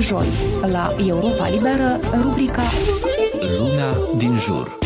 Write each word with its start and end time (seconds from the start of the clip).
joi 0.00 0.70
la 0.70 0.94
Europa 0.98 1.48
Liberă 1.48 2.00
rubrica 2.22 2.62
Lumea 3.58 3.96
din 4.16 4.38
jur. 4.38 4.78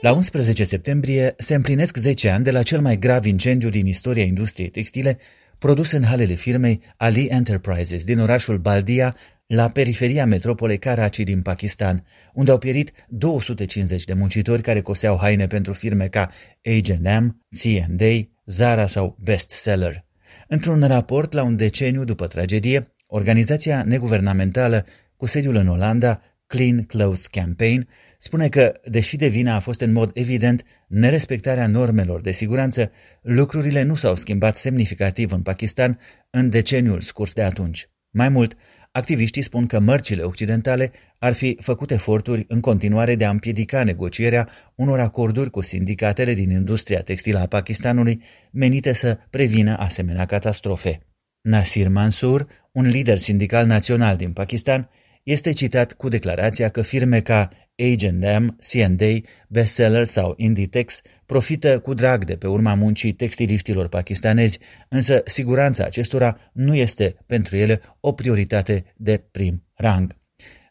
La 0.00 0.12
11 0.12 0.64
septembrie 0.64 1.34
se 1.38 1.54
împlinesc 1.54 1.96
10 1.96 2.28
ani 2.28 2.44
de 2.44 2.50
la 2.50 2.62
cel 2.62 2.80
mai 2.80 2.98
grav 2.98 3.24
incendiu 3.24 3.68
din 3.68 3.86
istoria 3.86 4.22
industriei 4.22 4.68
textile 4.68 5.18
produs 5.58 5.92
în 5.92 6.04
halele 6.04 6.34
firmei 6.34 6.80
Ali 6.96 7.26
Enterprises 7.26 8.04
din 8.04 8.18
orașul 8.18 8.58
Baldia, 8.58 9.16
la 9.46 9.68
periferia 9.68 10.26
metropolei 10.26 10.78
Karachi 10.78 11.24
din 11.24 11.42
Pakistan, 11.42 12.04
unde 12.34 12.50
au 12.50 12.58
pierit 12.58 12.92
250 13.08 14.04
de 14.04 14.12
muncitori 14.12 14.62
care 14.62 14.80
coseau 14.80 15.18
haine 15.20 15.46
pentru 15.46 15.72
firme 15.72 16.08
ca 16.08 16.30
H&M, 16.62 17.42
C&A, 17.50 18.28
Zara 18.44 18.86
sau 18.86 19.16
Bestseller. 19.20 20.04
Într-un 20.48 20.82
raport 20.86 21.32
la 21.32 21.42
un 21.42 21.56
deceniu 21.56 22.04
după 22.04 22.26
tragedie, 22.26 22.91
organizația 23.14 23.82
neguvernamentală 23.86 24.86
cu 25.16 25.26
sediul 25.26 25.54
în 25.54 25.68
Olanda, 25.68 26.20
Clean 26.46 26.82
Clothes 26.82 27.26
Campaign, 27.26 27.88
spune 28.18 28.48
că, 28.48 28.72
deși 28.84 29.16
de 29.16 29.28
vina 29.28 29.54
a 29.54 29.60
fost 29.60 29.80
în 29.80 29.92
mod 29.92 30.10
evident 30.14 30.62
nerespectarea 30.88 31.66
normelor 31.66 32.20
de 32.20 32.32
siguranță, 32.32 32.90
lucrurile 33.22 33.82
nu 33.82 33.94
s-au 33.94 34.16
schimbat 34.16 34.56
semnificativ 34.56 35.32
în 35.32 35.42
Pakistan 35.42 35.98
în 36.30 36.50
deceniul 36.50 37.00
scurs 37.00 37.32
de 37.32 37.42
atunci. 37.42 37.88
Mai 38.10 38.28
mult, 38.28 38.56
activiștii 38.92 39.42
spun 39.42 39.66
că 39.66 39.80
mărcile 39.80 40.22
occidentale 40.22 40.92
ar 41.18 41.32
fi 41.32 41.56
făcut 41.60 41.90
eforturi 41.90 42.44
în 42.48 42.60
continuare 42.60 43.14
de 43.14 43.24
a 43.24 43.30
împiedica 43.30 43.82
negocierea 43.84 44.48
unor 44.74 45.00
acorduri 45.00 45.50
cu 45.50 45.60
sindicatele 45.60 46.34
din 46.34 46.50
industria 46.50 47.00
textilă 47.00 47.38
a 47.38 47.46
Pakistanului 47.46 48.22
menite 48.52 48.92
să 48.92 49.18
prevină 49.30 49.76
asemenea 49.78 50.26
catastrofe. 50.26 51.00
Nasir 51.42 51.88
Mansur, 51.88 52.46
un 52.72 52.86
lider 52.86 53.18
sindical 53.18 53.66
național 53.66 54.16
din 54.16 54.32
Pakistan, 54.32 54.88
este 55.22 55.52
citat 55.52 55.92
cu 55.92 56.08
declarația 56.08 56.68
că 56.68 56.82
firme 56.82 57.20
ca 57.20 57.48
H&M, 57.76 58.56
C&A, 58.58 59.20
Bestseller 59.48 60.04
sau 60.04 60.34
Inditex 60.36 61.00
profită 61.26 61.78
cu 61.78 61.94
drag 61.94 62.24
de 62.24 62.36
pe 62.36 62.46
urma 62.46 62.74
muncii 62.74 63.12
textiliștilor 63.12 63.88
pakistanezi, 63.88 64.58
însă 64.88 65.22
siguranța 65.24 65.84
acestora 65.84 66.38
nu 66.52 66.74
este 66.74 67.16
pentru 67.26 67.56
ele 67.56 67.80
o 68.00 68.12
prioritate 68.12 68.84
de 68.96 69.24
prim 69.30 69.64
rang. 69.74 70.21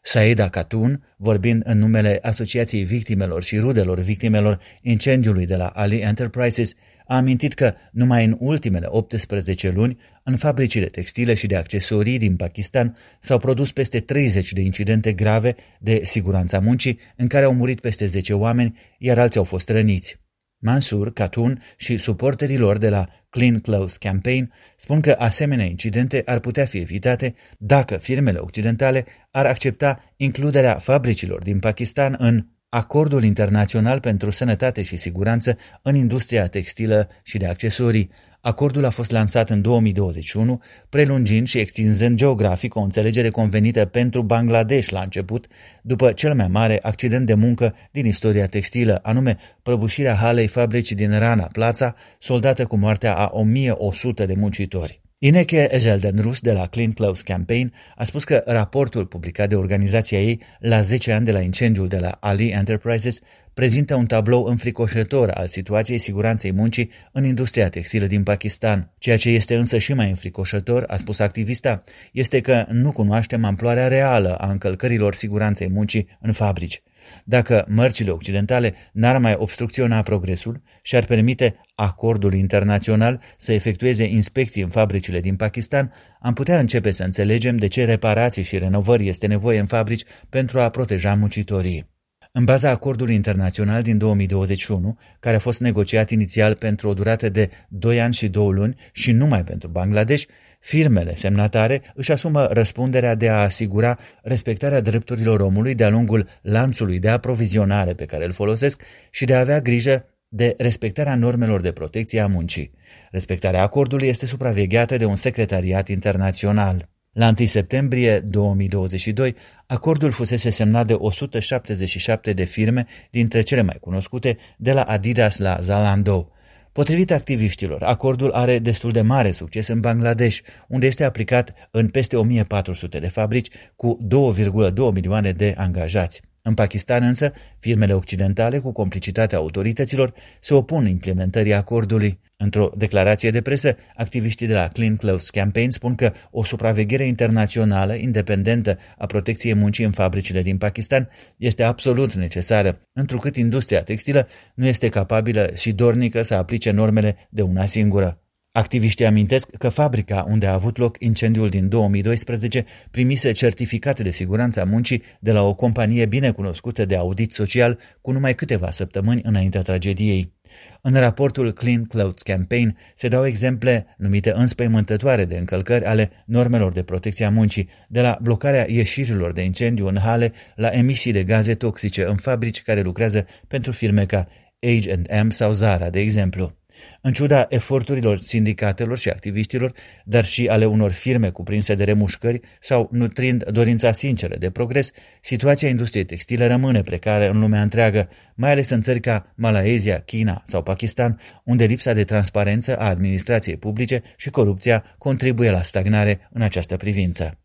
Saida 0.04 0.48
Khatun, 0.48 1.04
vorbind 1.16 1.62
în 1.64 1.78
numele 1.78 2.18
Asociației 2.22 2.84
Victimelor 2.84 3.42
și 3.42 3.58
Rudelor 3.58 3.98
Victimelor 3.98 4.60
incendiului 4.80 5.46
de 5.46 5.56
la 5.56 5.66
Ali 5.66 5.98
Enterprises, 5.98 6.74
a 7.06 7.16
amintit 7.16 7.54
că 7.54 7.74
numai 7.92 8.24
în 8.24 8.36
ultimele 8.38 8.86
18 8.88 9.70
luni, 9.70 9.98
în 10.22 10.36
fabricile 10.36 10.86
textile 10.86 11.34
și 11.34 11.46
de 11.46 11.56
accesorii 11.56 12.18
din 12.18 12.36
Pakistan 12.36 12.96
s-au 13.20 13.38
produs 13.38 13.72
peste 13.72 14.00
30 14.00 14.52
de 14.52 14.60
incidente 14.60 15.12
grave 15.12 15.56
de 15.80 16.00
siguranța 16.04 16.58
muncii, 16.58 16.98
în 17.16 17.26
care 17.26 17.44
au 17.44 17.54
murit 17.54 17.80
peste 17.80 18.06
10 18.06 18.32
oameni, 18.32 18.78
iar 18.98 19.18
alții 19.18 19.38
au 19.38 19.44
fost 19.44 19.68
răniți. 19.68 20.21
Mansur, 20.62 21.12
Katun 21.12 21.62
și 21.76 21.96
suporterii 21.96 22.58
lor 22.58 22.78
de 22.78 22.88
la 22.88 23.08
Clean 23.30 23.58
Clothes 23.58 23.96
Campaign 23.96 24.52
spun 24.76 25.00
că 25.00 25.16
asemenea 25.18 25.64
incidente 25.64 26.22
ar 26.26 26.38
putea 26.38 26.66
fi 26.66 26.78
evitate 26.78 27.34
dacă 27.58 27.96
firmele 27.96 28.38
occidentale 28.38 29.04
ar 29.30 29.46
accepta 29.46 30.14
includerea 30.16 30.78
fabricilor 30.78 31.42
din 31.42 31.58
Pakistan 31.58 32.16
în 32.18 32.46
Acordul 32.68 33.24
Internațional 33.24 34.00
pentru 34.00 34.30
Sănătate 34.30 34.82
și 34.82 34.96
Siguranță 34.96 35.56
în 35.82 35.94
industria 35.94 36.46
textilă 36.46 37.08
și 37.22 37.38
de 37.38 37.46
accesorii. 37.46 38.10
Acordul 38.44 38.84
a 38.84 38.90
fost 38.90 39.10
lansat 39.10 39.50
în 39.50 39.60
2021, 39.60 40.62
prelungind 40.88 41.46
și 41.46 41.58
extinzând 41.58 42.16
geografic 42.16 42.74
o 42.74 42.80
înțelegere 42.80 43.30
convenită 43.30 43.84
pentru 43.84 44.22
Bangladesh 44.22 44.88
la 44.88 45.00
început, 45.00 45.46
după 45.82 46.12
cel 46.12 46.34
mai 46.34 46.48
mare 46.48 46.78
accident 46.82 47.26
de 47.26 47.34
muncă 47.34 47.74
din 47.90 48.06
istoria 48.06 48.46
textilă, 48.46 48.98
anume 49.02 49.36
prăbușirea 49.62 50.14
halei 50.14 50.46
fabricii 50.46 50.96
din 50.96 51.18
Rana 51.18 51.48
Plața, 51.52 51.94
soldată 52.18 52.66
cu 52.66 52.76
moartea 52.76 53.16
a 53.16 53.30
1100 53.32 54.26
de 54.26 54.34
muncitori. 54.34 55.02
Ineke 55.24 55.68
Ejeldenrus 55.74 56.40
de 56.40 56.52
la 56.52 56.66
Clean 56.66 56.92
Clothes 56.92 57.20
Campaign 57.20 57.72
a 57.96 58.04
spus 58.04 58.24
că 58.24 58.42
raportul 58.46 59.06
publicat 59.06 59.48
de 59.48 59.56
organizația 59.56 60.20
ei 60.20 60.40
la 60.58 60.80
10 60.80 61.12
ani 61.12 61.24
de 61.24 61.32
la 61.32 61.40
incendiul 61.40 61.88
de 61.88 61.98
la 61.98 62.16
Ali 62.20 62.48
Enterprises 62.48 63.20
prezintă 63.54 63.94
un 63.94 64.06
tablou 64.06 64.44
înfricoșător 64.44 65.30
al 65.30 65.46
situației 65.46 65.98
siguranței 65.98 66.52
muncii 66.52 66.90
în 67.12 67.24
industria 67.24 67.68
textilă 67.68 68.06
din 68.06 68.22
Pakistan. 68.22 68.92
Ceea 68.98 69.16
ce 69.16 69.28
este 69.28 69.56
însă 69.56 69.78
și 69.78 69.94
mai 69.94 70.08
înfricoșător, 70.08 70.84
a 70.86 70.96
spus 70.96 71.18
activista, 71.18 71.84
este 72.12 72.40
că 72.40 72.66
nu 72.70 72.92
cunoaștem 72.92 73.44
amploarea 73.44 73.88
reală 73.88 74.34
a 74.34 74.50
încălcărilor 74.50 75.14
siguranței 75.14 75.68
muncii 75.68 76.08
în 76.20 76.32
fabrici. 76.32 76.82
Dacă 77.24 77.64
mărcile 77.68 78.10
occidentale 78.10 78.74
n-ar 78.92 79.18
mai 79.18 79.34
obstrucționa 79.38 80.00
progresul 80.00 80.62
și 80.82 80.96
ar 80.96 81.04
permite 81.04 81.54
acordul 81.74 82.34
internațional 82.34 83.20
să 83.36 83.52
efectueze 83.52 84.04
inspecții 84.04 84.62
în 84.62 84.68
fabricile 84.68 85.20
din 85.20 85.36
Pakistan, 85.36 85.92
am 86.20 86.32
putea 86.32 86.58
începe 86.58 86.90
să 86.90 87.04
înțelegem 87.04 87.56
de 87.56 87.66
ce 87.66 87.84
reparații 87.84 88.42
și 88.42 88.58
renovări 88.58 89.08
este 89.08 89.26
nevoie 89.26 89.58
în 89.58 89.66
fabrici 89.66 90.04
pentru 90.28 90.60
a 90.60 90.68
proteja 90.68 91.14
muncitorii. 91.14 91.91
În 92.34 92.44
baza 92.44 92.70
acordului 92.70 93.14
internațional 93.14 93.82
din 93.82 93.98
2021, 93.98 94.98
care 95.20 95.36
a 95.36 95.38
fost 95.38 95.60
negociat 95.60 96.10
inițial 96.10 96.54
pentru 96.54 96.88
o 96.88 96.94
durată 96.94 97.28
de 97.28 97.50
2 97.68 98.00
ani 98.00 98.14
și 98.14 98.28
2 98.28 98.50
luni 98.52 98.76
și 98.92 99.12
numai 99.12 99.44
pentru 99.44 99.68
Bangladesh, 99.68 100.24
Firmele 100.60 101.16
semnatare 101.16 101.82
își 101.94 102.12
asumă 102.12 102.44
răspunderea 102.44 103.14
de 103.14 103.28
a 103.28 103.42
asigura 103.42 103.98
respectarea 104.22 104.80
drepturilor 104.80 105.40
omului 105.40 105.74
de-a 105.74 105.88
lungul 105.88 106.28
lanțului 106.42 106.98
de 106.98 107.08
aprovizionare 107.08 107.94
pe 107.94 108.04
care 108.04 108.24
îl 108.24 108.32
folosesc 108.32 108.82
și 109.10 109.24
de 109.24 109.34
a 109.34 109.40
avea 109.40 109.60
grijă 109.60 110.04
de 110.28 110.54
respectarea 110.58 111.14
normelor 111.14 111.60
de 111.60 111.72
protecție 111.72 112.20
a 112.20 112.26
muncii. 112.26 112.72
Respectarea 113.10 113.62
acordului 113.62 114.08
este 114.08 114.26
supravegheată 114.26 114.96
de 114.96 115.04
un 115.04 115.16
secretariat 115.16 115.88
internațional. 115.88 116.91
La 117.14 117.34
1 117.38 117.46
septembrie 117.46 118.20
2022, 118.20 119.34
acordul 119.66 120.10
fusese 120.10 120.50
semnat 120.50 120.86
de 120.86 120.94
177 120.94 122.32
de 122.32 122.44
firme, 122.44 122.86
dintre 123.10 123.42
cele 123.42 123.62
mai 123.62 123.76
cunoscute, 123.80 124.38
de 124.56 124.72
la 124.72 124.82
Adidas 124.82 125.38
la 125.38 125.58
Zalando. 125.60 126.30
Potrivit 126.72 127.10
activiștilor, 127.10 127.82
acordul 127.82 128.30
are 128.30 128.58
destul 128.58 128.90
de 128.90 129.00
mare 129.00 129.32
succes 129.32 129.68
în 129.68 129.80
Bangladesh, 129.80 130.38
unde 130.68 130.86
este 130.86 131.04
aplicat 131.04 131.68
în 131.70 131.88
peste 131.88 132.16
1400 132.16 132.98
de 132.98 133.08
fabrici 133.08 133.48
cu 133.76 133.98
2,2 134.36 134.74
milioane 134.92 135.32
de 135.32 135.54
angajați. 135.56 136.20
În 136.44 136.54
Pakistan 136.54 137.02
însă, 137.02 137.32
firmele 137.58 137.94
occidentale, 137.94 138.58
cu 138.58 138.72
complicitatea 138.72 139.38
autorităților, 139.38 140.12
se 140.40 140.54
opun 140.54 140.86
implementării 140.86 141.54
acordului. 141.54 142.20
Într-o 142.36 142.72
declarație 142.76 143.30
de 143.30 143.42
presă, 143.42 143.76
activiștii 143.96 144.46
de 144.46 144.54
la 144.54 144.68
Clean 144.68 144.96
Clothes 144.96 145.30
Campaign 145.30 145.70
spun 145.70 145.94
că 145.94 146.12
o 146.30 146.44
supraveghere 146.44 147.04
internațională 147.04 147.94
independentă 147.94 148.78
a 148.98 149.06
protecției 149.06 149.54
muncii 149.54 149.84
în 149.84 149.92
fabricile 149.92 150.42
din 150.42 150.58
Pakistan 150.58 151.08
este 151.36 151.62
absolut 151.62 152.14
necesară, 152.14 152.88
întrucât 152.92 153.36
industria 153.36 153.82
textilă 153.82 154.28
nu 154.54 154.66
este 154.66 154.88
capabilă 154.88 155.50
și 155.54 155.72
dornică 155.72 156.22
să 156.22 156.34
aplice 156.34 156.70
normele 156.70 157.16
de 157.30 157.42
una 157.42 157.66
singură. 157.66 158.21
Activiștii 158.52 159.06
amintesc 159.06 159.50
că 159.56 159.68
fabrica 159.68 160.26
unde 160.28 160.46
a 160.46 160.52
avut 160.52 160.76
loc 160.76 160.96
incendiul 160.98 161.48
din 161.48 161.68
2012 161.68 162.64
primise 162.90 163.32
certificate 163.32 164.02
de 164.02 164.10
siguranță 164.10 164.60
a 164.60 164.64
muncii 164.64 165.02
de 165.20 165.32
la 165.32 165.42
o 165.42 165.54
companie 165.54 166.06
bine 166.06 166.30
cunoscută 166.30 166.84
de 166.84 166.96
audit 166.96 167.32
social 167.32 167.78
cu 168.00 168.10
numai 168.10 168.34
câteva 168.34 168.70
săptămâni 168.70 169.20
înaintea 169.24 169.62
tragediei. 169.62 170.32
În 170.80 170.94
raportul 170.94 171.52
Clean 171.52 171.84
Clothes 171.84 172.22
Campaign 172.22 172.76
se 172.94 173.08
dau 173.08 173.26
exemple 173.26 173.86
numite 173.96 174.32
înspăimântătoare 174.34 175.24
de 175.24 175.36
încălcări 175.36 175.84
ale 175.84 176.10
normelor 176.26 176.72
de 176.72 176.82
protecție 176.82 177.24
a 177.24 177.30
muncii, 177.30 177.68
de 177.88 178.00
la 178.00 178.18
blocarea 178.22 178.70
ieșirilor 178.70 179.32
de 179.32 179.42
incendiu 179.42 179.86
în 179.86 179.98
hale 179.98 180.32
la 180.54 180.68
emisii 180.68 181.12
de 181.12 181.24
gaze 181.24 181.54
toxice 181.54 182.04
în 182.04 182.16
fabrici 182.16 182.62
care 182.62 182.80
lucrează 182.80 183.26
pentru 183.48 183.72
firme 183.72 184.06
ca 184.06 184.28
H&M 184.60 185.30
sau 185.30 185.52
Zara, 185.52 185.90
de 185.90 186.00
exemplu. 186.00 186.60
În 187.00 187.12
ciuda 187.12 187.46
eforturilor 187.48 188.18
sindicatelor 188.18 188.98
și 188.98 189.08
activiștilor, 189.08 189.72
dar 190.04 190.24
și 190.24 190.48
ale 190.48 190.64
unor 190.64 190.90
firme 190.90 191.30
cuprinse 191.30 191.74
de 191.74 191.84
remușcări 191.84 192.40
sau 192.60 192.88
nutrind 192.92 193.44
dorința 193.44 193.92
sinceră 193.92 194.36
de 194.38 194.50
progres, 194.50 194.90
situația 195.20 195.68
industriei 195.68 196.04
textile 196.04 196.46
rămâne 196.46 196.80
precară 196.80 197.30
în 197.30 197.40
lumea 197.40 197.62
întreagă, 197.62 198.08
mai 198.34 198.50
ales 198.50 198.70
în 198.70 198.80
țări 198.80 199.00
ca 199.00 199.32
Malaezia, 199.34 200.00
China 200.00 200.42
sau 200.44 200.62
Pakistan, 200.62 201.20
unde 201.44 201.64
lipsa 201.64 201.92
de 201.92 202.04
transparență 202.04 202.76
a 202.78 202.88
administrației 202.88 203.56
publice 203.56 204.02
și 204.16 204.30
corupția 204.30 204.84
contribuie 204.98 205.50
la 205.50 205.62
stagnare 205.62 206.28
în 206.32 206.42
această 206.42 206.76
privință. 206.76 207.41